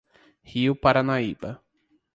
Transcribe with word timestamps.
Rio 0.53 0.73
Paranaíba 0.73 1.51